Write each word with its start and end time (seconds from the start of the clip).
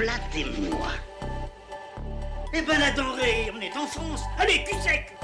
Flattez-moi. 0.00 0.88
Eh 2.54 2.62
ben 2.62 2.80
la 2.80 2.90
denrée, 2.92 3.52
on 3.54 3.60
est 3.60 3.76
en 3.76 3.86
France. 3.86 4.22
Allez, 4.38 4.64
cul 4.64 4.80
sec. 4.80 5.14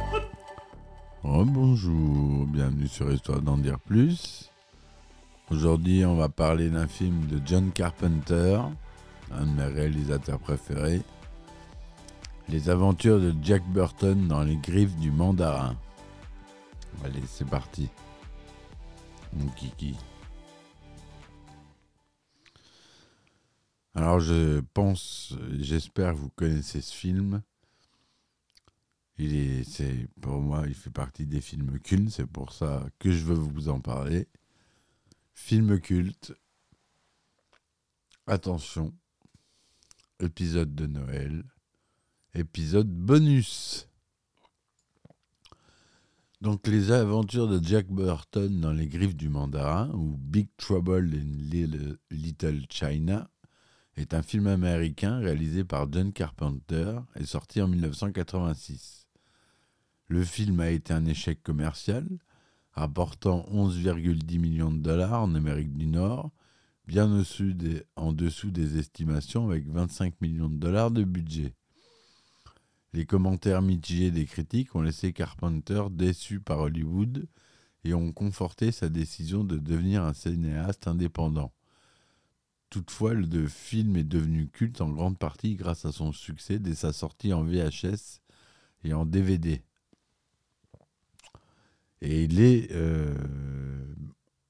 Oh, 1.24 1.46
bonjour, 1.46 2.44
bienvenue 2.44 2.86
sur 2.86 3.10
Histoire 3.10 3.40
d'en 3.40 3.56
dire 3.56 3.78
plus. 3.78 4.50
Aujourd'hui, 5.50 6.04
on 6.04 6.16
va 6.16 6.28
parler 6.28 6.68
d'un 6.68 6.86
film 6.88 7.24
de 7.24 7.40
John 7.46 7.72
Carpenter, 7.72 8.60
un 9.32 9.46
de 9.46 9.50
mes 9.50 9.64
réalisateurs 9.64 10.40
préférés. 10.40 11.00
Les 12.50 12.68
aventures 12.68 13.18
de 13.18 13.32
Jack 13.42 13.62
Burton 13.68 14.28
dans 14.28 14.42
les 14.42 14.56
griffes 14.56 14.96
du 14.96 15.10
mandarin. 15.10 15.74
Allez, 17.02 17.22
c'est 17.26 17.48
parti. 17.48 17.88
Mon 19.32 19.48
kiki. 19.48 19.96
Alors, 23.96 24.20
je 24.20 24.60
pense, 24.74 25.32
j'espère 25.58 26.12
que 26.12 26.18
vous 26.18 26.28
connaissez 26.28 26.82
ce 26.82 26.92
film. 26.92 27.42
Il 29.16 29.34
est, 29.34 29.64
c'est, 29.64 30.06
pour 30.20 30.38
moi, 30.42 30.64
il 30.66 30.74
fait 30.74 30.90
partie 30.90 31.24
des 31.24 31.40
films 31.40 31.78
cultes, 31.78 32.10
c'est 32.10 32.26
pour 32.26 32.52
ça 32.52 32.86
que 32.98 33.10
je 33.10 33.24
veux 33.24 33.34
vous 33.34 33.70
en 33.70 33.80
parler. 33.80 34.28
Film 35.32 35.80
culte. 35.80 36.34
Attention. 38.26 38.92
Épisode 40.20 40.74
de 40.74 40.86
Noël. 40.86 41.42
Épisode 42.34 42.90
bonus. 42.90 43.88
Donc, 46.42 46.66
les 46.66 46.90
aventures 46.90 47.48
de 47.48 47.66
Jack 47.66 47.86
Burton 47.86 48.60
dans 48.60 48.72
les 48.72 48.88
griffes 48.88 49.16
du 49.16 49.30
mandarin, 49.30 49.90
ou 49.94 50.18
Big 50.18 50.50
Trouble 50.58 51.14
in 51.14 51.48
Little, 51.50 51.96
Little 52.10 52.66
China, 52.68 53.26
est 53.96 54.14
un 54.14 54.22
film 54.22 54.46
américain 54.46 55.18
réalisé 55.18 55.64
par 55.64 55.90
John 55.90 56.12
Carpenter 56.12 56.98
et 57.18 57.24
sorti 57.24 57.62
en 57.62 57.68
1986. 57.68 59.06
Le 60.08 60.22
film 60.24 60.60
a 60.60 60.70
été 60.70 60.92
un 60.92 61.06
échec 61.06 61.42
commercial, 61.42 62.06
rapportant 62.72 63.46
11,10 63.50 64.38
millions 64.38 64.70
de 64.70 64.78
dollars 64.78 65.22
en 65.22 65.34
Amérique 65.34 65.76
du 65.76 65.86
Nord, 65.86 66.30
bien 66.86 67.10
en 67.96 68.12
dessous 68.12 68.50
des 68.50 68.78
estimations 68.78 69.48
avec 69.48 69.66
25 69.66 70.20
millions 70.20 70.48
de 70.48 70.58
dollars 70.58 70.90
de 70.90 71.02
budget. 71.02 71.54
Les 72.92 73.06
commentaires 73.06 73.62
mitigés 73.62 74.10
des 74.10 74.26
critiques 74.26 74.74
ont 74.74 74.82
laissé 74.82 75.12
Carpenter 75.12 75.82
déçu 75.90 76.40
par 76.40 76.60
Hollywood 76.60 77.26
et 77.84 77.94
ont 77.94 78.12
conforté 78.12 78.72
sa 78.72 78.88
décision 78.88 79.42
de 79.42 79.58
devenir 79.58 80.04
un 80.04 80.12
cinéaste 80.12 80.86
indépendant. 80.86 81.52
Toutefois, 82.70 83.14
le 83.14 83.46
film 83.46 83.96
est 83.96 84.04
devenu 84.04 84.48
culte 84.48 84.80
en 84.80 84.90
grande 84.90 85.18
partie 85.18 85.54
grâce 85.54 85.84
à 85.84 85.92
son 85.92 86.12
succès 86.12 86.58
dès 86.58 86.74
sa 86.74 86.92
sortie 86.92 87.32
en 87.32 87.44
VHS 87.44 88.20
et 88.84 88.92
en 88.92 89.06
DVD. 89.06 89.62
Et 92.02 92.24
il 92.24 92.40
est, 92.40 92.70
euh, 92.72 93.14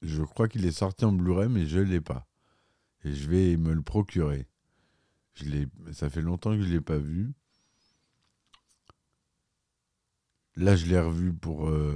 je 0.01 0.23
crois 0.23 0.47
qu'il 0.47 0.65
est 0.65 0.71
sorti 0.71 1.05
en 1.05 1.11
Blu-ray, 1.11 1.47
mais 1.49 1.65
je 1.65 1.79
l'ai 1.79 2.01
pas. 2.01 2.27
Et 3.03 3.13
je 3.13 3.29
vais 3.29 3.55
me 3.55 3.73
le 3.73 3.81
procurer. 3.81 4.47
Je 5.35 5.65
ça 5.93 6.09
fait 6.09 6.21
longtemps 6.21 6.55
que 6.55 6.63
je 6.63 6.69
l'ai 6.69 6.81
pas 6.81 6.97
vu. 6.97 7.31
Là, 10.55 10.75
je 10.75 10.87
l'ai 10.87 10.99
revu 10.99 11.33
pour 11.33 11.69
euh, 11.69 11.93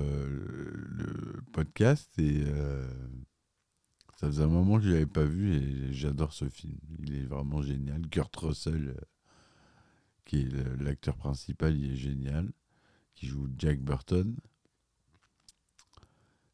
le 0.89 1.41
podcast 1.51 2.11
et 2.19 2.43
euh, 2.45 2.87
ça 4.21 4.27
faisait 4.27 4.43
un 4.43 4.47
moment 4.47 4.77
que 4.77 4.83
je 4.83 4.91
l'avais 4.91 5.07
pas 5.07 5.23
vu 5.23 5.55
et 5.55 5.93
j'adore 5.93 6.31
ce 6.31 6.47
film. 6.47 6.77
Il 6.99 7.15
est 7.15 7.25
vraiment 7.25 7.63
génial. 7.63 8.07
Kurt 8.07 8.35
Russell, 8.35 8.89
euh, 8.89 9.01
qui 10.25 10.41
est 10.41 10.79
l'acteur 10.79 11.15
principal, 11.17 11.75
il 11.75 11.93
est 11.93 11.95
génial. 11.95 12.51
Qui 13.15 13.25
joue 13.25 13.49
Jack 13.57 13.79
Burton. 13.79 14.37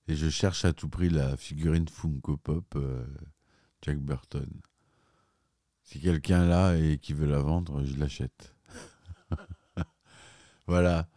Et 0.07 0.15
je 0.15 0.29
cherche 0.29 0.63
à 0.63 0.71
tout 0.71 0.87
prix 0.87 1.09
la 1.09 1.35
figurine 1.35 1.89
Funko 1.89 2.37
Pop 2.37 2.73
euh, 2.77 3.05
Jack 3.81 3.99
Burton. 3.99 4.49
Si 5.83 5.99
quelqu'un 5.99 6.45
l'a 6.47 6.77
et 6.77 6.99
qui 6.99 7.11
veut 7.11 7.27
la 7.27 7.39
vendre, 7.39 7.83
je 7.83 7.97
l'achète. 7.97 8.55
voilà. 10.67 11.09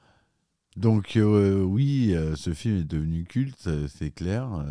Donc 0.76 1.16
euh, 1.16 1.62
oui, 1.62 2.14
euh, 2.14 2.36
ce 2.36 2.54
film 2.54 2.78
est 2.78 2.84
devenu 2.84 3.24
culte, 3.24 3.66
euh, 3.66 3.88
c'est 3.88 4.10
clair. 4.12 4.64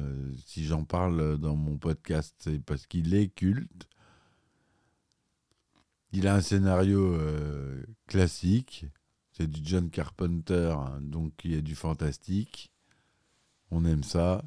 Si 0.45 0.65
j'en 0.65 0.83
parle 0.83 1.37
dans 1.37 1.55
mon 1.55 1.77
podcast, 1.77 2.35
c'est 2.39 2.59
parce 2.63 2.87
qu'il 2.87 3.13
est 3.13 3.29
culte. 3.29 3.87
Il 6.11 6.27
a 6.27 6.35
un 6.35 6.41
scénario 6.41 7.17
classique. 8.07 8.85
C'est 9.31 9.47
du 9.47 9.61
John 9.63 9.89
Carpenter, 9.89 10.75
hein, 10.77 10.99
donc 11.01 11.33
il 11.45 11.51
y 11.53 11.57
a 11.57 11.61
du 11.61 11.75
fantastique. 11.75 12.71
On 13.71 13.85
aime 13.85 14.03
ça. 14.03 14.43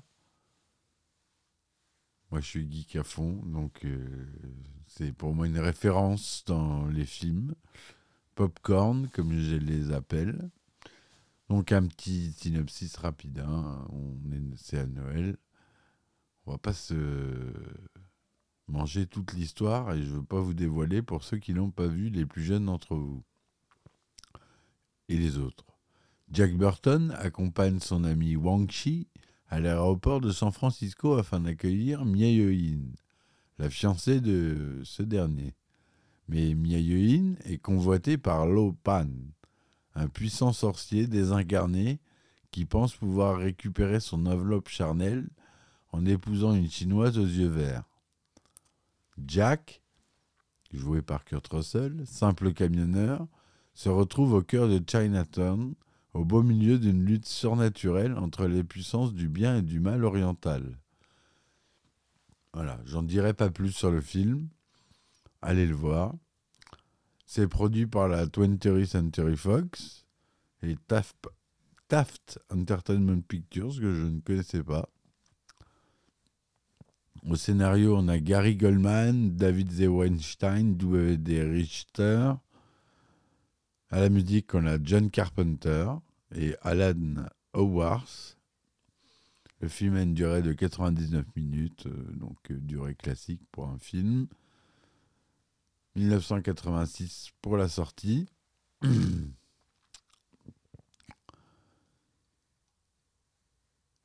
Moi, 2.31 2.41
je 2.41 2.47
suis 2.47 2.71
geek 2.71 2.97
à 2.97 3.05
fond, 3.05 3.41
donc 3.47 3.87
c'est 4.87 5.13
pour 5.13 5.35
moi 5.35 5.47
une 5.47 5.59
référence 5.59 6.45
dans 6.47 6.87
les 6.87 7.07
films. 7.07 7.55
Popcorn, 8.35 9.09
comme 9.09 9.33
je 9.39 9.57
les 9.57 9.93
appelle. 9.93 10.51
Donc 11.53 11.71
un 11.71 11.87
petit 11.87 12.33
synopsis 12.33 12.97
rapide. 12.97 13.41
hein. 13.41 13.87
On 13.91 14.33
est, 14.33 14.41
c'est 14.57 14.79
à 14.79 14.87
Noël. 14.87 15.37
On 16.47 16.53
va 16.53 16.57
pas 16.57 16.73
se 16.73 16.95
manger 18.69 19.07
toute 19.07 19.35
l'histoire 19.35 19.93
et 19.93 20.03
je 20.03 20.15
veux 20.15 20.23
pas 20.23 20.41
vous 20.41 20.55
dévoiler 20.55 21.03
pour 21.03 21.23
ceux 21.23 21.37
qui 21.37 21.53
l'ont 21.53 21.71
pas 21.71 21.89
vu, 21.89 22.09
les 22.09 22.25
plus 22.25 22.43
jeunes 22.43 22.65
d'entre 22.65 22.97
vous 22.97 23.23
et 25.11 25.19
les 25.19 25.37
autres. 25.37 25.67
Jack 26.31 26.57
Burton 26.57 27.15
accompagne 27.19 27.81
son 27.81 28.05
ami 28.05 28.35
Wang 28.35 28.71
Chi 28.71 29.09
à 29.49 29.61
l'aéroport 29.61 30.23
de 30.23 30.33
San 30.33 30.53
Francisco 30.53 31.19
afin 31.19 31.41
d'accueillir 31.41 32.07
Miayoin, 32.07 32.81
la 33.59 33.69
fiancée 33.69 34.23
de 34.23 34.81
ce 34.85 35.03
dernier. 35.03 35.55
Mais 36.29 36.55
Miayoin 36.55 37.35
est 37.45 37.59
convoitée 37.59 38.17
par 38.17 38.47
Lo 38.47 38.73
Pan, 38.73 39.07
un 39.95 40.09
puissant 40.09 40.53
sorcier 40.53 41.07
désincarné 41.07 42.01
qui 42.51 42.65
pense 42.65 42.95
pouvoir 42.95 43.39
récupérer 43.39 44.01
son 44.01 44.27
enveloppe 44.27 44.69
charnelle 44.69 45.29
en 45.91 46.05
épousant 46.07 46.55
une 46.55 46.71
chinoise 46.71 47.19
aux 47.19 47.27
yeux 47.27 47.49
verts. 47.49 47.85
Jack, 49.27 49.83
joué 50.73 51.03
par 51.03 51.25
Kurt 51.25 51.47
Russell, 51.49 52.03
simple 52.07 52.53
camionneur, 52.53 53.27
se 53.75 53.89
retrouve 53.89 54.35
au 54.35 54.43
cœur 54.43 54.69
de 54.69 54.83
Chinatown, 54.87 55.75
au 56.15 56.25
beau 56.25 56.43
milieu 56.43 56.79
d'une 56.79 57.05
lutte 57.05 57.27
surnaturelle 57.27 58.17
entre 58.19 58.47
les 58.47 58.65
puissances 58.65 59.15
du 59.15 59.29
bien 59.29 59.59
et 59.59 59.63
du 59.63 59.81
mal 59.81 60.05
oriental. 60.05 60.79
Voilà, 62.53 62.79
j'en 62.85 63.03
dirai 63.03 63.33
pas 63.33 63.49
plus 63.49 63.73
sur 63.73 63.91
le 63.91 64.03
film. 64.03 64.49
Allez 65.41 65.67
le 65.67 65.75
voir. 65.75 66.15
C'est 67.35 67.49
produit 67.49 67.87
par 67.87 68.09
la 68.09 68.27
20th 68.27 68.85
Century 68.85 69.39
Fox 69.39 70.05
et 70.63 70.77
Taft, 71.89 72.39
Entertainment 72.51 73.23
Pictures, 73.23 73.81
que 73.81 73.95
je 73.95 74.03
ne 74.03 74.21
connaissais 74.21 74.63
pas. 74.63 74.87
Au 77.27 77.35
scénario, 77.35 77.97
on 77.97 78.09
a 78.09 78.19
Gary 78.19 78.55
Goldman, 78.57 79.35
David 79.35 79.73
Z. 79.73 79.87
Weinstein, 79.87 80.77
W.D. 80.77 81.43
Richter. 81.43 82.35
À 83.89 84.01
la 84.01 84.11
musique, 84.11 84.53
on 84.53 84.67
a 84.67 84.77
John 84.83 85.09
Carpenter 85.09 85.87
et 86.35 86.55
Alan 86.61 87.25
Howarth. 87.55 88.37
Le 89.61 89.69
film 89.69 89.97
a 89.97 90.03
une 90.03 90.13
durée 90.13 90.43
de 90.43 90.53
99 90.53 91.25
minutes, 91.35 91.87
euh, 91.87 92.13
donc 92.13 92.37
euh, 92.51 92.59
durée 92.61 92.95
classique 92.95 93.41
pour 93.53 93.69
un 93.69 93.79
film. 93.79 94.27
1986 95.97 97.31
pour 97.43 97.57
la 97.57 97.69
sortie. 97.69 98.27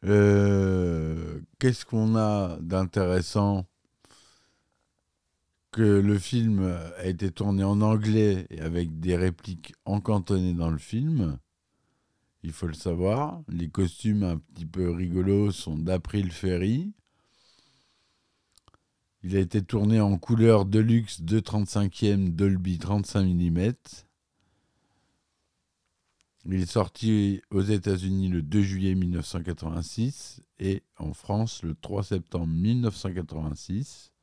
Euh, 0.05 1.41
Qu'est-ce 1.59 1.83
qu'on 1.85 2.15
a 2.15 2.57
d'intéressant 2.61 3.65
euh, 5.79 6.01
le 6.01 6.17
film 6.17 6.63
a 6.97 7.05
été 7.05 7.31
tourné 7.31 7.63
en 7.63 7.81
anglais 7.81 8.47
et 8.49 8.61
avec 8.61 8.99
des 8.99 9.15
répliques 9.15 9.73
encantonnées 9.85 10.53
dans 10.53 10.71
le 10.71 10.77
film? 10.77 11.37
Il 12.43 12.51
faut 12.51 12.67
le 12.67 12.73
savoir. 12.73 13.41
Les 13.47 13.69
costumes 13.69 14.23
un 14.23 14.37
petit 14.37 14.65
peu 14.65 14.89
rigolos 14.89 15.51
sont 15.51 15.77
d'April 15.77 16.31
Ferry. 16.31 16.93
Il 19.23 19.35
a 19.35 19.39
été 19.39 19.61
tourné 19.61 19.99
en 19.99 20.17
couleur 20.17 20.65
Deluxe 20.65 21.21
235e 21.21 22.35
Dolby 22.35 22.77
35 22.77 23.25
mm. 23.25 23.73
Il 26.45 26.61
est 26.61 26.65
sorti 26.65 27.41
aux 27.49 27.61
États-Unis 27.61 28.29
le 28.29 28.41
2 28.41 28.61
juillet 28.61 28.95
1986 28.95 30.41
et 30.59 30.83
en 30.97 31.13
France 31.13 31.63
le 31.63 31.75
3 31.75 32.03
septembre 32.03 32.47
1986. 32.47 34.13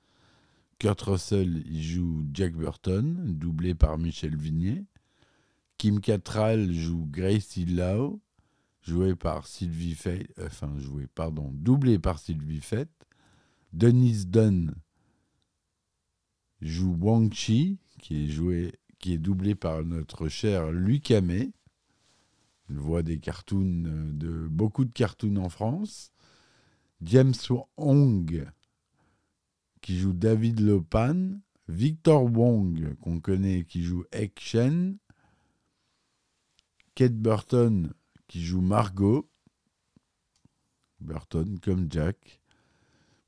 Kurt 0.78 1.00
Russell 1.02 1.62
y 1.66 1.82
joue 1.82 2.24
Jack 2.32 2.54
Burton, 2.54 3.16
doublé 3.26 3.74
par 3.74 3.98
Michel 3.98 4.36
Vignier. 4.36 4.84
Kim 5.76 6.00
Cattrall 6.00 6.72
joue 6.72 7.06
Gracie 7.10 7.66
Lau, 7.66 8.20
joué 8.80 9.14
par 9.14 9.46
Sylvie 9.46 9.96
enfin 10.40 10.72
joué, 10.78 11.06
pardon, 11.14 11.50
doublé 11.52 11.98
par 11.98 12.18
Sylvie 12.18 12.60
Fett. 12.60 12.88
Denise 13.74 14.28
Dunn 14.28 14.72
joue 16.60 16.96
Wang 17.00 17.32
Chi, 17.34 17.80
qui 17.98 18.24
est 18.24 18.28
joué, 18.28 18.78
qui 19.00 19.14
est 19.14 19.18
doublé 19.18 19.56
par 19.56 19.84
notre 19.84 20.28
cher 20.28 20.70
Luc 20.70 21.10
Amet. 21.10 21.50
Il 22.70 22.76
voit 22.76 23.02
des 23.02 23.18
cartoons, 23.18 23.84
euh, 23.86 24.12
de 24.12 24.46
beaucoup 24.46 24.84
de 24.84 24.92
cartoons 24.92 25.38
en 25.38 25.48
France. 25.48 26.12
James 27.02 27.34
Hong, 27.76 28.48
qui 29.80 29.98
joue 29.98 30.12
David 30.12 30.60
Lopan. 30.60 31.40
Victor 31.66 32.24
Wong, 32.24 32.94
qu'on 33.00 33.18
connaît, 33.18 33.64
qui 33.64 33.82
joue 33.82 34.04
Ek 34.12 34.38
Shen. 34.38 34.98
Kate 36.94 37.16
Burton, 37.16 37.92
qui 38.28 38.40
joue 38.40 38.60
Margot. 38.60 39.28
Burton 41.00 41.58
comme 41.58 41.90
Jack. 41.90 42.40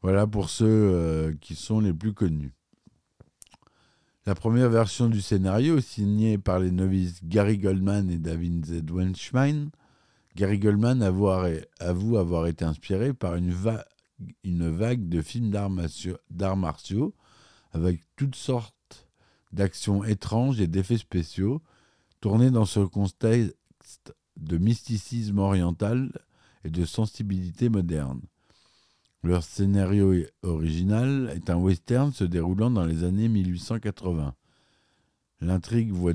Voilà 0.02 0.26
pour 0.26 0.50
ceux 0.50 0.66
euh, 0.66 1.34
qui 1.40 1.54
sont 1.54 1.80
les 1.80 1.92
plus 1.92 2.12
connus. 2.12 2.52
La 4.26 4.34
première 4.34 4.70
version 4.70 5.08
du 5.08 5.20
scénario, 5.20 5.80
signée 5.80 6.36
par 6.36 6.58
les 6.58 6.72
novices 6.72 7.20
Gary 7.22 7.58
Goldman 7.58 8.10
et 8.10 8.18
David 8.18 8.66
Z. 8.66 8.90
Wenschmein, 8.90 9.68
Gary 10.34 10.58
Goldman 10.58 11.02
avoue 11.02 12.16
avoir 12.18 12.46
été 12.46 12.64
inspiré 12.64 13.14
par 13.14 13.36
une, 13.36 13.54
une 14.44 14.68
vague 14.68 15.08
de 15.08 15.22
films 15.22 15.50
d'arts 15.50 16.56
martiaux 16.56 17.14
avec 17.72 18.00
toutes 18.16 18.34
sortes 18.34 18.74
d'actions 19.52 20.04
étranges 20.04 20.60
et 20.60 20.66
d'effets 20.66 20.98
spéciaux 20.98 21.62
tournés 22.20 22.50
dans 22.50 22.64
ce 22.64 22.80
contexte 22.80 24.12
de 24.36 24.58
mysticisme 24.58 25.38
oriental 25.38 26.10
et 26.64 26.70
de 26.70 26.84
sensibilité 26.84 27.68
moderne. 27.68 28.20
Leur 29.26 29.42
scénario 29.42 30.14
original 30.42 31.32
est 31.34 31.50
un 31.50 31.56
western 31.56 32.12
se 32.12 32.22
déroulant 32.22 32.70
dans 32.70 32.84
les 32.84 33.02
années 33.02 33.26
1880. 33.28 34.36
L'intrigue 35.40 35.90
voit 35.90 36.12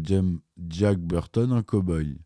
Jack 0.70 0.98
Burton 0.98 1.52
en 1.52 1.62
cow-boy. 1.62 2.18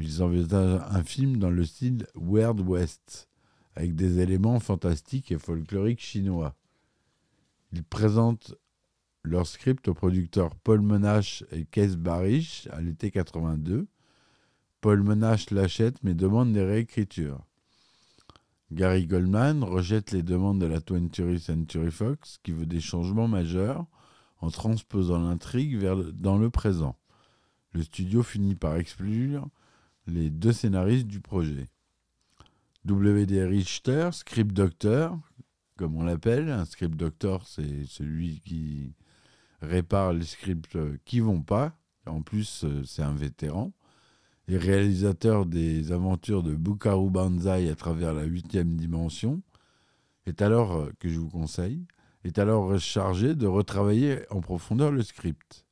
Ils 0.00 0.22
envisagent 0.24 0.82
un 0.90 1.04
film 1.04 1.36
dans 1.36 1.50
le 1.50 1.64
style 1.64 2.08
Weird 2.16 2.58
West, 2.62 3.28
avec 3.76 3.94
des 3.94 4.18
éléments 4.18 4.58
fantastiques 4.58 5.30
et 5.30 5.38
folkloriques 5.38 6.02
chinois. 6.02 6.56
Ils 7.72 7.84
présentent 7.84 8.56
leur 9.22 9.46
script 9.46 9.86
aux 9.86 9.94
producteurs 9.94 10.56
Paul 10.56 10.80
Menache 10.80 11.44
et 11.52 11.64
Keith 11.64 11.94
Barish 11.94 12.66
à 12.72 12.80
l'été 12.80 13.12
82. 13.12 13.86
Paul 14.80 15.04
Menache 15.04 15.52
l'achète 15.52 16.02
mais 16.02 16.14
demande 16.14 16.52
des 16.52 16.64
réécritures. 16.64 17.46
Gary 18.72 19.06
Goldman 19.06 19.62
rejette 19.62 20.10
les 20.10 20.22
demandes 20.22 20.60
de 20.60 20.66
la 20.66 20.80
20th 20.80 21.38
Century 21.38 21.90
Fox 21.90 22.38
qui 22.42 22.52
veut 22.52 22.66
des 22.66 22.80
changements 22.80 23.28
majeurs 23.28 23.86
en 24.40 24.50
transposant 24.50 25.20
l'intrigue 25.20 25.78
dans 26.14 26.38
le 26.38 26.50
présent. 26.50 26.96
Le 27.72 27.82
studio 27.82 28.22
finit 28.22 28.54
par 28.54 28.76
exclure 28.76 29.48
les 30.06 30.30
deux 30.30 30.52
scénaristes 30.52 31.06
du 31.06 31.20
projet. 31.20 31.68
W.D. 32.84 33.44
Richter, 33.44 34.10
script 34.12 34.52
doctor, 34.52 35.18
comme 35.76 35.96
on 35.96 36.04
l'appelle, 36.04 36.50
un 36.50 36.64
script 36.64 36.96
doctor, 36.96 37.46
c'est 37.48 37.84
celui 37.86 38.40
qui 38.40 38.94
répare 39.62 40.12
les 40.12 40.24
scripts 40.24 40.78
qui 41.04 41.20
vont 41.20 41.42
pas. 41.42 41.76
En 42.06 42.22
plus, 42.22 42.64
euh, 42.64 42.84
c'est 42.84 43.02
un 43.02 43.14
vétéran 43.14 43.72
et 44.48 44.58
réalisateur 44.58 45.46
des 45.46 45.92
aventures 45.92 46.42
de 46.42 46.54
Bukaru 46.54 47.10
Banzai 47.10 47.70
à 47.70 47.74
travers 47.74 48.12
la 48.12 48.24
huitième 48.24 48.76
dimension, 48.76 49.42
est 50.26 50.42
alors, 50.42 50.72
euh, 50.72 50.92
que 50.98 51.08
je 51.08 51.18
vous 51.18 51.30
conseille, 51.30 51.86
est 52.24 52.38
alors 52.38 52.78
chargé 52.78 53.34
de 53.34 53.46
retravailler 53.46 54.20
en 54.30 54.40
profondeur 54.40 54.90
le 54.90 55.02
script. 55.02 55.64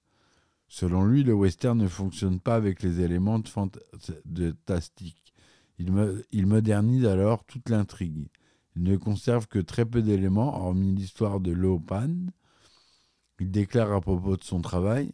Selon 0.68 1.04
lui, 1.04 1.22
le 1.22 1.34
western 1.34 1.76
ne 1.76 1.88
fonctionne 1.88 2.40
pas 2.40 2.54
avec 2.54 2.82
les 2.82 3.00
éléments 3.00 3.38
de 3.38 3.48
fantastique. 3.48 5.34
Il, 5.78 6.46
modernise 6.46 7.06
alors 7.06 7.44
toute 7.44 7.68
l'intrigue. 7.68 8.28
Il 8.76 8.84
ne 8.84 8.96
conserve 8.96 9.48
que 9.48 9.58
très 9.58 9.84
peu 9.84 10.00
d'éléments, 10.00 10.64
hormis 10.64 10.94
l'histoire 10.94 11.40
de 11.40 11.50
Lopan. 11.50 12.14
Il 13.40 13.50
déclare 13.50 13.92
à 13.92 14.00
propos 14.00 14.36
de 14.36 14.44
son 14.44 14.60
travail 14.60 15.12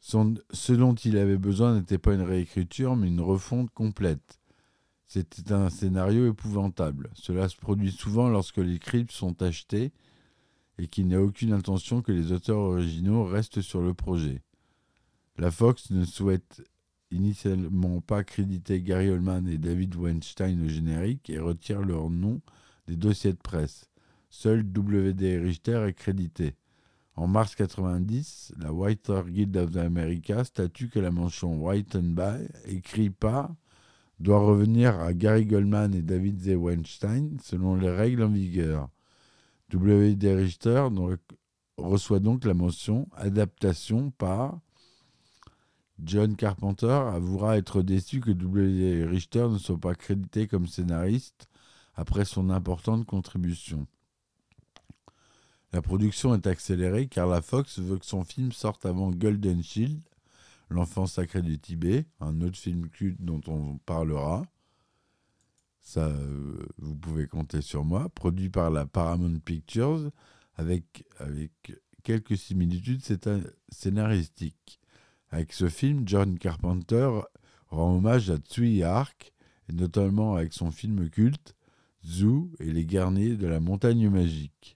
ce 0.00 0.72
dont 0.72 0.94
il 0.94 1.16
avait 1.18 1.38
besoin 1.38 1.74
n'était 1.74 1.98
pas 1.98 2.14
une 2.14 2.22
réécriture, 2.22 2.96
mais 2.96 3.08
une 3.08 3.20
refonte 3.20 3.70
complète. 3.70 4.38
C'était 5.06 5.52
un 5.52 5.70
scénario 5.70 6.30
épouvantable. 6.30 7.10
Cela 7.14 7.48
se 7.48 7.56
produit 7.56 7.92
souvent 7.92 8.28
lorsque 8.28 8.58
les 8.58 8.76
scripts 8.76 9.12
sont 9.12 9.42
achetés 9.42 9.92
et 10.78 10.88
qu'il 10.88 11.06
n'y 11.06 11.14
a 11.14 11.22
aucune 11.22 11.52
intention 11.52 12.02
que 12.02 12.12
les 12.12 12.32
auteurs 12.32 12.58
originaux 12.58 13.24
restent 13.24 13.62
sur 13.62 13.80
le 13.80 13.94
projet. 13.94 14.42
La 15.38 15.50
Fox 15.50 15.90
ne 15.90 16.04
souhaite 16.04 16.62
initialement 17.10 18.00
pas 18.00 18.24
créditer 18.24 18.82
Gary 18.82 19.10
Oldman 19.10 19.46
et 19.48 19.58
David 19.58 19.94
Weinstein 19.94 20.64
au 20.64 20.68
générique 20.68 21.30
et 21.30 21.38
retire 21.38 21.82
leur 21.82 22.10
nom 22.10 22.40
des 22.88 22.96
dossiers 22.96 23.32
de 23.32 23.38
presse. 23.38 23.88
Seul 24.28 24.70
W.D. 24.70 25.38
Richter 25.38 25.84
est 25.88 25.94
crédité. 25.94 26.54
En 27.16 27.26
mars 27.26 27.54
90, 27.54 28.52
la 28.58 28.70
Writer 28.70 29.22
Guild 29.26 29.56
of 29.56 29.76
America 29.76 30.44
statue 30.44 30.90
que 30.90 30.98
la 31.00 31.10
mention 31.10 31.58
Written 31.64 32.14
by, 32.14 32.46
écrit 32.66 33.08
par, 33.08 33.54
doit 34.20 34.40
revenir 34.40 34.98
à 35.00 35.14
Gary 35.14 35.46
Goldman 35.46 35.94
et 35.94 36.02
David 36.02 36.40
Z. 36.40 36.56
Weinstein 36.56 37.38
selon 37.42 37.74
les 37.74 37.90
règles 37.90 38.22
en 38.22 38.28
vigueur. 38.28 38.90
W.D. 39.70 40.34
Richter 40.34 40.86
reçoit 41.78 42.20
donc 42.20 42.44
la 42.44 42.54
mention 42.54 43.08
adaptation 43.16 44.10
par. 44.10 44.60
John 46.04 46.36
Carpenter 46.36 46.86
avouera 46.86 47.56
être 47.56 47.80
déçu 47.80 48.20
que 48.20 48.30
W.D. 48.30 49.06
Richter 49.06 49.48
ne 49.48 49.56
soit 49.56 49.80
pas 49.80 49.94
crédité 49.94 50.46
comme 50.46 50.66
scénariste 50.66 51.48
après 51.94 52.26
son 52.26 52.50
importante 52.50 53.06
contribution. 53.06 53.86
La 55.76 55.82
production 55.82 56.34
est 56.34 56.46
accélérée 56.46 57.06
car 57.06 57.26
la 57.26 57.42
Fox 57.42 57.80
veut 57.80 57.98
que 57.98 58.06
son 58.06 58.24
film 58.24 58.50
sorte 58.50 58.86
avant 58.86 59.10
Golden 59.10 59.62
Shield, 59.62 60.00
L'enfant 60.70 61.06
sacré 61.06 61.42
du 61.42 61.58
Tibet, 61.58 62.06
un 62.18 62.40
autre 62.40 62.56
film 62.56 62.88
culte 62.88 63.20
dont 63.20 63.42
on 63.46 63.76
parlera. 63.76 64.46
Ça, 65.82 66.06
euh, 66.06 66.66
vous 66.78 66.96
pouvez 66.96 67.26
compter 67.26 67.60
sur 67.60 67.84
moi. 67.84 68.08
Produit 68.08 68.48
par 68.48 68.70
la 68.70 68.86
Paramount 68.86 69.38
Pictures, 69.38 70.10
avec, 70.54 71.04
avec 71.18 71.52
quelques 72.02 72.38
similitudes 72.38 73.02
scénaristiques. 73.68 74.80
Avec 75.30 75.52
ce 75.52 75.68
film, 75.68 76.04
John 76.08 76.38
Carpenter 76.38 77.10
rend 77.68 77.96
hommage 77.96 78.30
à 78.30 78.38
Tsui 78.38 78.82
Hark, 78.82 79.34
et 79.68 79.74
notamment 79.74 80.36
avec 80.36 80.54
son 80.54 80.70
film 80.70 81.10
culte 81.10 81.54
Zoo 82.02 82.50
et 82.60 82.72
les 82.72 82.86
garniers 82.86 83.36
de 83.36 83.46
la 83.46 83.60
montagne 83.60 84.08
magique. 84.08 84.75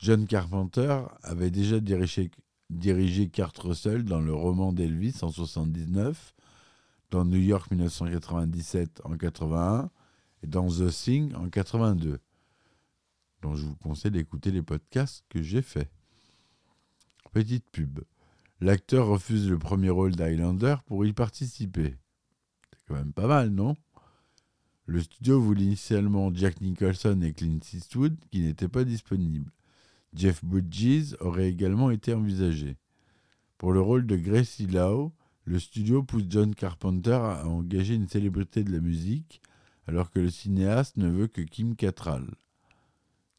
John 0.00 0.26
Carpenter 0.26 1.02
avait 1.22 1.50
déjà 1.50 1.78
dirigé, 1.78 2.30
dirigé 2.70 3.30
Russell 3.58 4.04
dans 4.04 4.22
le 4.22 4.32
roman 4.32 4.72
d'Elvis 4.72 5.18
en 5.20 5.28
1979, 5.28 6.34
dans 7.10 7.26
New 7.26 7.38
York 7.38 7.70
1997 7.70 9.02
en 9.04 9.18
81 9.18 9.90
et 10.42 10.46
dans 10.46 10.66
The 10.68 10.90
Thing 10.90 11.34
en 11.34 11.50
82. 11.50 12.18
Donc 13.42 13.56
je 13.56 13.66
vous 13.66 13.76
conseille 13.76 14.12
d'écouter 14.12 14.50
les 14.50 14.62
podcasts 14.62 15.22
que 15.28 15.42
j'ai 15.42 15.60
faits. 15.60 15.90
Petite 17.32 17.68
pub. 17.70 18.00
L'acteur 18.62 19.06
refuse 19.06 19.50
le 19.50 19.58
premier 19.58 19.90
rôle 19.90 20.16
d'Highlander 20.16 20.76
pour 20.86 21.04
y 21.04 21.12
participer. 21.12 21.98
C'est 22.72 22.78
quand 22.88 22.94
même 22.94 23.12
pas 23.12 23.26
mal, 23.26 23.50
non? 23.50 23.76
Le 24.86 25.02
studio 25.02 25.42
voulait 25.42 25.64
initialement 25.64 26.34
Jack 26.34 26.62
Nicholson 26.62 27.20
et 27.20 27.34
Clint 27.34 27.60
Eastwood 27.74 28.16
qui 28.30 28.40
n'étaient 28.40 28.66
pas 28.66 28.84
disponibles. 28.84 29.52
Jeff 30.14 30.44
Bridges 30.44 31.14
aurait 31.20 31.48
également 31.48 31.90
été 31.90 32.14
envisagé. 32.14 32.76
Pour 33.58 33.72
le 33.72 33.80
rôle 33.80 34.06
de 34.06 34.16
Gracie 34.16 34.66
Lau, 34.66 35.12
le 35.44 35.58
studio 35.58 36.02
pousse 36.02 36.24
John 36.28 36.54
Carpenter 36.54 37.12
à 37.12 37.46
engager 37.46 37.94
une 37.94 38.08
célébrité 38.08 38.64
de 38.64 38.72
la 38.72 38.80
musique, 38.80 39.40
alors 39.86 40.10
que 40.10 40.20
le 40.20 40.30
cinéaste 40.30 40.96
ne 40.96 41.08
veut 41.08 41.26
que 41.26 41.42
Kim 41.42 41.76
Cattrall. 41.76 42.26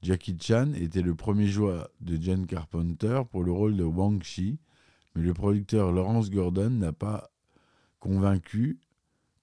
Jackie 0.02 0.38
Chan 0.40 0.74
était 0.74 1.04
le 1.04 1.14
premier 1.14 1.50
choix 1.52 1.90
de 2.00 2.18
John 2.20 2.48
Carpenter 2.48 3.22
pour 3.30 3.44
le 3.44 3.52
rôle 3.52 3.78
de 3.78 3.84
Wang 3.84 4.24
Shi, 4.24 4.58
mais 5.16 5.22
le 5.22 5.34
producteur 5.34 5.92
Lawrence 5.92 6.32
Gordon 6.32 6.72
n'a 6.72 6.94
pas 6.94 7.30
convaincu, 8.00 8.80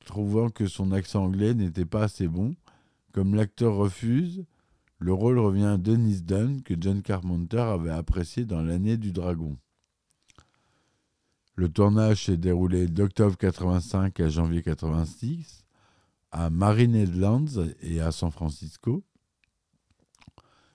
trouvant 0.04 0.48
que 0.50 0.66
son 0.66 0.90
accent 0.92 1.24
anglais 1.24 1.54
n'était 1.54 1.84
pas 1.84 2.04
assez 2.04 2.26
bon. 2.26 2.56
Comme 3.12 3.34
l'acteur 3.34 3.76
refuse, 3.76 4.44
le 4.98 5.12
rôle 5.12 5.38
revient 5.38 5.64
à 5.64 5.76
Dennis 5.76 6.22
Dunn, 6.22 6.62
que 6.62 6.74
John 6.78 7.02
Carpenter 7.02 7.60
avait 7.60 7.90
apprécié 7.90 8.44
dans 8.44 8.62
L'année 8.62 8.96
du 8.96 9.12
dragon. 9.12 9.56
Le 11.54 11.68
tournage 11.68 12.26
s'est 12.26 12.36
déroulé 12.36 12.86
d'octobre 12.86 13.36
85 13.36 14.18
à 14.20 14.28
janvier 14.28 14.62
86 14.62 15.64
à 16.30 16.50
Marinette 16.50 17.10
et 17.80 18.00
à 18.00 18.12
San 18.12 18.30
Francisco. 18.30 19.02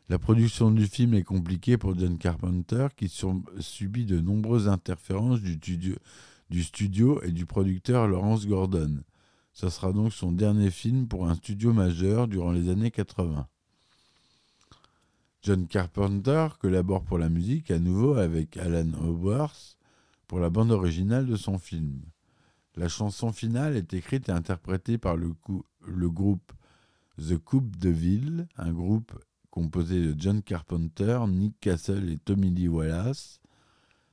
La 0.10 0.20
production 0.20 0.72
du 0.72 0.88
film 0.88 1.13
est 1.13 1.24
compliquée 1.24 1.77
pour 1.77 1.98
John 1.98 2.18
Carpenter 2.18 2.88
qui 2.96 3.10
subit 3.60 4.06
de 4.06 4.20
nombreuses 4.20 4.68
interférences 4.68 5.42
du 5.42 5.53
studio, 5.53 5.96
du 6.50 6.63
studio 6.63 7.22
et 7.24 7.32
du 7.32 7.46
producteur 7.46 8.08
Lawrence 8.08 8.46
Gordon. 8.46 9.03
Ce 9.53 9.70
sera 9.70 9.94
donc 9.94 10.13
son 10.13 10.32
dernier 10.32 10.72
film 10.72 11.08
pour 11.08 11.30
un 11.30 11.36
studio 11.36 11.72
majeur 11.74 12.27
durant 12.27 12.51
les 12.51 12.70
années 12.70 12.92
80. 12.92 13.48
John 15.45 15.67
Carpenter 15.67 16.47
collabore 16.57 17.03
pour 17.03 17.17
la 17.17 17.27
musique 17.27 17.69
à 17.69 17.77
nouveau 17.77 18.13
avec 18.13 18.55
Alan 18.55 18.89
Howarth 19.03 19.77
pour 20.25 20.39
la 20.39 20.50
bande 20.50 20.71
originale 20.71 21.25
de 21.25 21.35
son 21.35 21.57
film. 21.57 22.00
La 22.77 22.88
chanson 22.88 23.33
finale 23.33 23.75
est 23.75 23.93
écrite 23.93 24.29
et 24.29 24.31
interprétée 24.31 24.97
par 24.97 25.17
le, 25.17 25.33
groupe 26.09 26.53
The 27.17 27.38
Coupe 27.38 27.75
de 27.75 27.89
Ville, 27.89 28.47
un 28.55 28.71
groupe 28.71 29.12
composé 29.50 30.00
de 30.00 30.15
John 30.17 30.41
Carpenter, 30.41 31.19
Nick 31.27 31.59
Castle 31.59 32.09
et 32.09 32.19
Tommy 32.19 32.50
Lee 32.50 32.69
Wallace. 32.69 33.41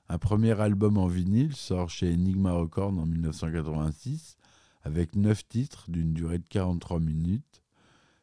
Un 0.09 0.19
premier 0.19 0.61
album 0.61 0.99
en 0.99 1.07
vinyle 1.07 1.55
sort 1.55 1.91
chez 1.91 2.13
Enigma 2.13 2.55
Records 2.55 2.99
en 2.99 3.07
1986 3.07 4.37
avec 4.83 5.15
9 5.15 5.47
titres 5.47 5.85
d'une 5.89 6.13
durée 6.13 6.39
de 6.39 6.49
43 6.49 6.99
minutes. 6.99 7.60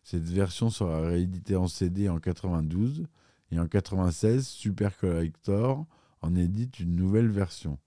Cette 0.10 0.30
version 0.30 0.70
sera 0.70 1.02
rééditée 1.02 1.58
en 1.58 1.68
CD 1.68 2.08
en 2.08 2.18
92 2.18 3.08
et 3.52 3.60
en 3.60 3.68
96, 3.68 4.48
Super 4.48 4.98
Collector 4.98 5.86
en 6.22 6.34
édite 6.34 6.80
une 6.80 6.96
nouvelle 6.96 7.28
version. 7.28 7.78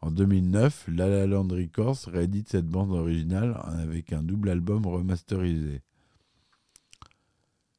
En 0.00 0.10
2009, 0.10 0.88
La 0.88 1.26
La 1.26 1.38
Records 1.38 2.08
réédite 2.08 2.48
cette 2.48 2.66
bande 2.66 2.90
originale 2.90 3.56
avec 3.66 4.12
un 4.12 4.24
double 4.24 4.48
album 4.48 4.84
remasterisé. 4.84 5.82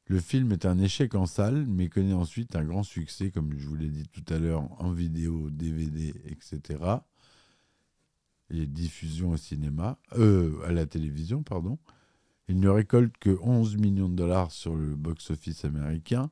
Le 0.06 0.20
film 0.20 0.52
est 0.52 0.64
un 0.64 0.78
échec 0.78 1.14
en 1.14 1.26
salle, 1.26 1.66
mais 1.66 1.90
connaît 1.90 2.14
ensuite 2.14 2.56
un 2.56 2.64
grand 2.64 2.82
succès, 2.82 3.30
comme 3.30 3.58
je 3.58 3.68
vous 3.68 3.76
l'ai 3.76 3.90
dit 3.90 4.08
tout 4.08 4.24
à 4.32 4.38
l'heure, 4.38 4.62
en 4.80 4.90
vidéo, 4.90 5.50
DVD, 5.50 6.14
etc. 6.24 6.82
Et 8.48 8.66
diffusion 8.66 9.32
au 9.32 9.36
cinéma, 9.36 9.98
euh, 10.16 10.62
à 10.64 10.72
la 10.72 10.86
télévision, 10.86 11.42
pardon. 11.42 11.78
Il 12.48 12.60
ne 12.60 12.68
récolte 12.68 13.16
que 13.18 13.36
11 13.42 13.76
millions 13.76 14.08
de 14.08 14.14
dollars 14.14 14.52
sur 14.52 14.76
le 14.76 14.94
box-office 14.94 15.64
américain. 15.64 16.30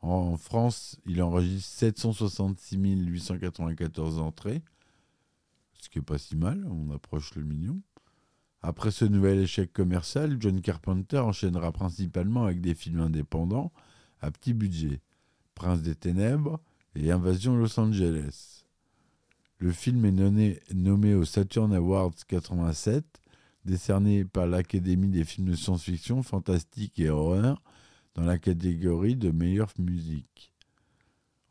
En 0.00 0.36
France, 0.36 0.98
il 1.06 1.22
enregistre 1.22 1.68
766 1.70 2.76
894 2.78 4.18
entrées, 4.18 4.62
ce 5.74 5.88
qui 5.88 5.98
n'est 5.98 6.04
pas 6.04 6.18
si 6.18 6.36
mal, 6.36 6.66
on 6.70 6.92
approche 6.94 7.34
le 7.34 7.42
million. 7.42 7.80
Après 8.62 8.90
ce 8.90 9.04
nouvel 9.04 9.38
échec 9.38 9.72
commercial, 9.72 10.36
John 10.40 10.60
Carpenter 10.60 11.18
enchaînera 11.18 11.72
principalement 11.72 12.44
avec 12.44 12.60
des 12.60 12.74
films 12.74 13.00
indépendants 13.00 13.72
à 14.20 14.30
petit 14.30 14.54
budget, 14.54 15.00
Prince 15.54 15.82
des 15.82 15.94
Ténèbres 15.94 16.60
et 16.94 17.10
Invasion 17.10 17.56
Los 17.56 17.78
Angeles. 17.78 18.64
Le 19.58 19.72
film 19.72 20.04
est 20.04 20.12
nommé, 20.12 20.60
nommé 20.74 21.14
aux 21.14 21.24
Saturn 21.24 21.72
Awards 21.74 22.14
87, 22.26 23.04
décerné 23.66 24.24
par 24.24 24.46
l'Académie 24.46 25.08
des 25.08 25.24
films 25.24 25.50
de 25.50 25.56
science-fiction, 25.56 26.22
fantastique 26.22 26.98
et 26.98 27.10
horreur, 27.10 27.60
dans 28.14 28.24
la 28.24 28.38
catégorie 28.38 29.16
de 29.16 29.30
meilleure 29.30 29.72
musique. 29.78 30.52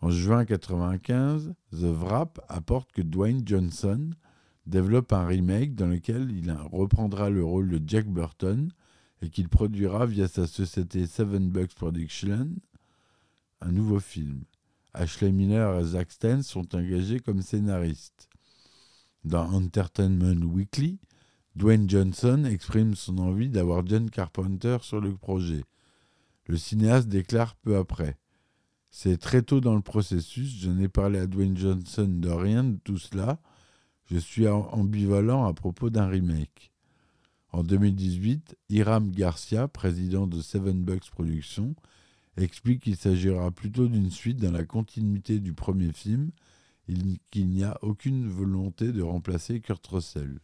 En 0.01 0.09
juin 0.09 0.39
1995, 0.39 1.53
The 1.71 1.83
Wrap 1.83 2.39
apporte 2.49 2.91
que 2.91 3.01
Dwayne 3.01 3.43
Johnson 3.45 4.11
développe 4.65 5.13
un 5.13 5.25
remake 5.25 5.75
dans 5.75 5.87
lequel 5.87 6.31
il 6.31 6.51
reprendra 6.51 7.29
le 7.29 7.43
rôle 7.43 7.69
de 7.69 7.81
Jack 7.85 8.07
Burton 8.07 8.71
et 9.21 9.29
qu'il 9.29 9.49
produira 9.49 10.05
via 10.05 10.27
sa 10.27 10.47
société 10.47 11.05
Seven 11.05 11.49
Bucks 11.49 11.75
Production 11.75 12.49
un 13.61 13.71
nouveau 13.71 13.99
film. 13.99 14.43
Ashley 14.93 15.31
Miller 15.31 15.79
et 15.79 15.83
Zack 15.83 16.11
Sten 16.11 16.43
sont 16.43 16.75
engagés 16.75 17.19
comme 17.19 17.41
scénaristes. 17.41 18.29
Dans 19.23 19.51
Entertainment 19.51 20.45
Weekly, 20.45 20.99
Dwayne 21.55 21.89
Johnson 21.89 22.45
exprime 22.45 22.95
son 22.95 23.17
envie 23.17 23.49
d'avoir 23.49 23.85
John 23.85 24.09
Carpenter 24.09 24.77
sur 24.81 24.99
le 24.99 25.15
projet. 25.15 25.63
Le 26.47 26.57
cinéaste 26.57 27.07
déclare 27.07 27.55
peu 27.55 27.77
après 27.77 28.17
C'est 28.89 29.17
très 29.17 29.41
tôt 29.41 29.61
dans 29.61 29.75
le 29.75 29.81
processus, 29.81 30.59
je 30.61 30.69
n'ai 30.69 30.89
parlé 30.89 31.19
à 31.19 31.27
Dwayne 31.27 31.57
Johnson 31.57 32.07
de 32.07 32.29
rien 32.29 32.63
de 32.63 32.77
tout 32.83 32.97
cela 32.97 33.39
je 34.07 34.17
suis 34.17 34.47
ambivalent 34.47 35.45
à 35.45 35.53
propos 35.53 35.89
d'un 35.89 36.07
remake. 36.07 36.71
En 37.51 37.63
2018, 37.63 38.55
Hiram 38.69 39.09
Garcia, 39.11 39.67
président 39.67 40.27
de 40.27 40.41
Seven 40.41 40.83
Bucks 40.83 41.09
Productions, 41.09 41.75
explique 42.37 42.83
qu'il 42.83 42.97
s'agira 42.97 43.49
plutôt 43.51 43.87
d'une 43.87 44.11
suite 44.11 44.37
dans 44.37 44.51
la 44.51 44.65
continuité 44.65 45.39
du 45.39 45.53
premier 45.53 45.91
film 45.91 46.31
qu'il 47.31 47.47
n'y 47.47 47.63
a 47.63 47.79
aucune 47.81 48.27
volonté 48.27 48.91
de 48.91 49.01
remplacer 49.01 49.59
Kurt 49.59 49.85
Russell. 49.87 50.39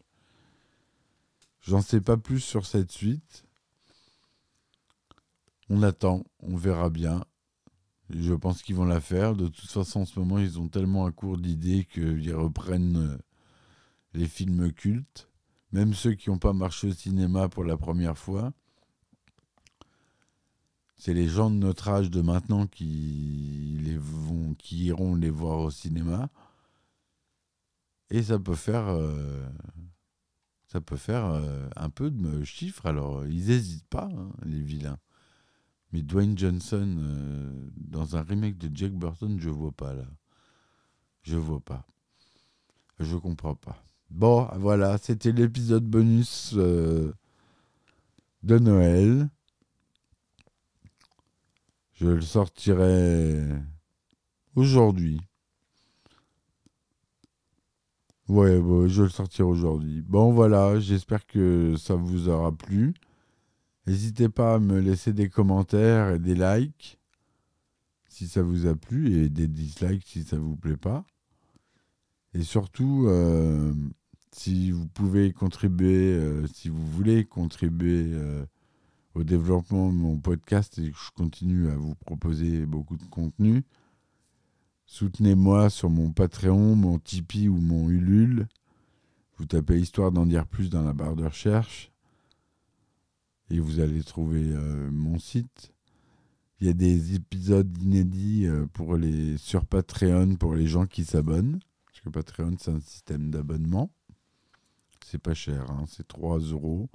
J'en 1.61 1.81
sais 1.81 2.01
pas 2.01 2.17
plus 2.17 2.39
sur 2.39 2.65
cette 2.65 2.91
suite. 2.91 3.45
On 5.69 5.83
attend, 5.83 6.23
on 6.39 6.55
verra 6.55 6.89
bien. 6.89 7.23
Je 8.09 8.33
pense 8.33 8.61
qu'ils 8.61 8.75
vont 8.75 8.85
la 8.85 8.99
faire. 8.99 9.35
De 9.35 9.47
toute 9.47 9.69
façon, 9.69 10.01
en 10.01 10.05
ce 10.05 10.19
moment, 10.19 10.39
ils 10.39 10.59
ont 10.59 10.67
tellement 10.67 11.05
un 11.05 11.11
cours 11.11 11.37
d'idées 11.37 11.85
qu'ils 11.85 12.33
reprennent 12.33 12.97
euh, 12.97 13.17
les 14.13 14.27
films 14.27 14.73
cultes, 14.73 15.29
même 15.71 15.93
ceux 15.93 16.13
qui 16.13 16.29
n'ont 16.29 16.39
pas 16.39 16.53
marché 16.53 16.87
au 16.87 16.93
cinéma 16.93 17.47
pour 17.47 17.63
la 17.63 17.77
première 17.77 18.17
fois. 18.17 18.51
C'est 20.97 21.13
les 21.13 21.27
gens 21.27 21.49
de 21.49 21.55
notre 21.55 21.87
âge 21.89 22.11
de 22.11 22.21
maintenant 22.21 22.67
qui 22.67 23.79
iront 24.71 25.15
les 25.15 25.29
voir 25.29 25.59
au 25.59 25.71
cinéma. 25.71 26.29
Et 28.11 28.23
ça 28.23 28.37
peut 28.37 28.55
faire, 28.55 28.89
euh, 28.89 29.47
ça 30.71 30.79
peut 30.79 30.95
faire 30.95 31.25
euh, 31.25 31.67
un 31.75 31.89
peu 31.89 32.09
de 32.09 32.45
chiffres. 32.45 32.85
Alors, 32.85 33.25
ils 33.25 33.47
n'hésitent 33.47 33.89
pas, 33.89 34.05
hein, 34.05 34.31
les 34.45 34.61
vilains. 34.61 34.99
Mais 35.91 36.01
Dwayne 36.01 36.37
Johnson, 36.37 36.95
euh, 36.97 37.69
dans 37.75 38.15
un 38.15 38.21
remake 38.21 38.57
de 38.57 38.73
Jack 38.73 38.93
Burton, 38.93 39.37
je 39.37 39.49
vois 39.49 39.73
pas 39.73 39.93
là. 39.93 40.05
Je 41.23 41.35
vois 41.35 41.59
pas. 41.59 41.85
Je 42.99 43.17
comprends 43.17 43.55
pas. 43.55 43.83
Bon, 44.09 44.47
voilà, 44.55 44.97
c'était 44.97 45.33
l'épisode 45.33 45.83
bonus 45.83 46.53
euh, 46.55 47.13
de 48.43 48.57
Noël. 48.57 49.29
Je 51.95 52.07
le 52.07 52.21
sortirai 52.21 53.45
aujourd'hui. 54.55 55.19
Ouais, 58.31 58.61
je 58.87 59.03
le 59.03 59.09
sortirai 59.09 59.43
aujourd'hui. 59.43 60.01
Bon, 60.07 60.31
voilà, 60.31 60.79
j'espère 60.79 61.27
que 61.27 61.75
ça 61.75 61.95
vous 61.95 62.29
aura 62.29 62.53
plu. 62.53 62.93
N'hésitez 63.85 64.29
pas 64.29 64.55
à 64.55 64.59
me 64.59 64.79
laisser 64.79 65.11
des 65.11 65.27
commentaires 65.27 66.11
et 66.11 66.19
des 66.19 66.33
likes 66.33 66.97
si 68.07 68.29
ça 68.29 68.41
vous 68.41 68.67
a 68.67 68.75
plu 68.75 69.17
et 69.17 69.27
des 69.27 69.49
dislikes 69.49 70.07
si 70.07 70.23
ça 70.23 70.37
vous 70.37 70.55
plaît 70.55 70.77
pas. 70.77 71.03
Et 72.33 72.43
surtout, 72.43 73.03
euh, 73.07 73.73
si 74.31 74.71
vous 74.71 74.87
pouvez 74.87 75.33
contribuer, 75.33 76.13
euh, 76.13 76.47
si 76.47 76.69
vous 76.69 76.87
voulez 76.87 77.25
contribuer 77.25 78.13
euh, 78.13 78.45
au 79.13 79.25
développement 79.25 79.89
de 79.89 79.97
mon 79.97 80.17
podcast 80.19 80.79
et 80.79 80.89
que 80.89 80.97
je 80.97 81.11
continue 81.17 81.67
à 81.69 81.75
vous 81.75 81.95
proposer 81.95 82.65
beaucoup 82.65 82.95
de 82.95 83.03
contenu, 83.07 83.65
soutenez-moi 84.91 85.69
sur 85.69 85.89
mon 85.89 86.11
Patreon, 86.11 86.75
mon 86.75 86.99
Tipeee 86.99 87.47
ou 87.47 87.55
mon 87.55 87.89
Ulule. 87.89 88.49
Vous 89.37 89.45
tapez 89.45 89.79
Histoire 89.79 90.11
d'en 90.11 90.25
dire 90.25 90.45
plus 90.45 90.69
dans 90.69 90.83
la 90.83 90.91
barre 90.91 91.15
de 91.15 91.23
recherche 91.23 91.91
et 93.49 93.59
vous 93.59 93.79
allez 93.79 94.03
trouver 94.03 94.51
euh, 94.51 94.91
mon 94.91 95.17
site. 95.17 95.71
Il 96.59 96.67
y 96.67 96.69
a 96.69 96.73
des 96.73 97.15
épisodes 97.15 97.75
inédits 97.81 98.47
euh, 98.47 98.65
pour 98.73 98.97
les, 98.97 99.37
sur 99.37 99.65
Patreon 99.65 100.35
pour 100.35 100.55
les 100.55 100.67
gens 100.67 100.85
qui 100.85 101.05
s'abonnent. 101.05 101.59
Parce 101.85 102.01
que 102.01 102.09
Patreon, 102.09 102.57
c'est 102.59 102.71
un 102.71 102.81
système 102.81 103.31
d'abonnement. 103.31 103.89
C'est 105.05 105.21
pas 105.21 105.33
cher, 105.33 105.71
hein, 105.71 105.85
c'est 105.87 106.07
3 106.07 106.39
euros 106.39 106.89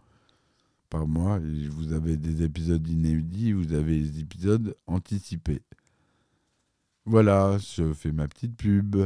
par 0.91 1.07
mois. 1.07 1.41
Vous 1.71 1.95
avez 1.95 2.19
des 2.19 2.43
épisodes 2.43 2.87
inédits, 2.87 3.53
vous 3.53 3.73
avez 3.73 4.01
des 4.03 4.21
épisodes 4.21 4.77
anticipés. 4.87 5.63
Voilà, 7.09 7.57
je 7.59 7.93
fais 7.93 8.11
ma 8.11 8.27
petite 8.27 8.57
pub. 8.57 8.97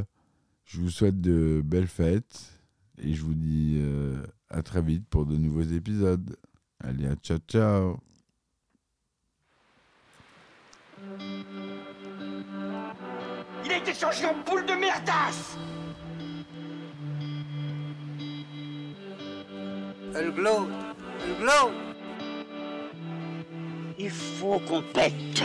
Je 0.65 0.81
vous 0.81 0.89
souhaite 0.89 1.21
de 1.21 1.61
belles 1.63 1.87
fêtes. 1.87 2.59
Et 3.03 3.13
je 3.13 3.23
vous 3.23 3.35
dis 3.35 3.77
euh, 3.79 4.23
à 4.49 4.63
très 4.63 4.81
vite 4.81 5.07
pour 5.09 5.27
de 5.27 5.37
nouveaux 5.37 5.61
épisodes. 5.63 6.35
Allez, 6.83 7.07
à 7.07 7.15
ciao 7.17 7.39
ciao 7.47 7.99
Il 13.65 13.71
a 13.71 13.77
été 13.77 13.93
changé 13.93 14.25
en 14.25 14.35
boule 14.45 14.65
de 14.65 14.73
merdasse 14.73 15.59
Elle 20.15 20.33
glow, 20.33 20.69
elle 21.23 21.37
glow. 21.39 21.71
Il 23.99 24.11
faut 24.11 24.59
qu'on 24.61 24.83
pète. 24.83 25.45